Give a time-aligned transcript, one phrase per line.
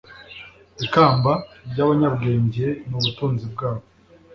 [0.85, 1.31] ikamba
[1.71, 3.85] ry ‘abanyabwenge ni ubutunzi bwabo,